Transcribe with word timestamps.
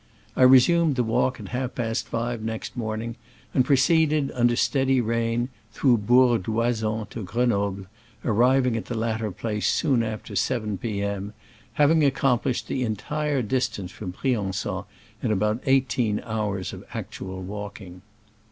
I 0.35 0.41
re 0.41 0.57
sumed 0.57 0.95
the 0.95 1.03
walk 1.03 1.39
at 1.39 1.49
half 1.49 1.75
past 1.75 2.07
five 2.07 2.41
next 2.41 2.75
morning, 2.75 3.17
and 3.53 3.63
proceeded, 3.63 4.31
under 4.33 4.55
steady 4.55 4.99
rain, 4.99 5.49
through 5.73 5.97
Bourg 5.99 6.41
d*Oysans 6.45 7.07
to 7.11 7.21
Gren 7.21 7.51
oble, 7.51 7.85
arriving 8.25 8.75
at 8.75 8.85
the 8.85 8.97
latter 8.97 9.29
place 9.29 9.67
soon 9.71 10.01
after 10.01 10.35
seven 10.35 10.79
p. 10.79 11.03
M., 11.03 11.33
having 11.73 12.03
accomplished 12.03 12.67
the 12.67 12.81
entire 12.81 13.43
distance 13.43 13.91
from 13.91 14.13
Brian^on 14.13 14.85
in 15.21 15.31
about 15.31 15.61
eighteen 15.67 16.19
hours 16.21 16.73
of 16.73 16.83
actual 16.95 17.43
walking. 17.43 18.01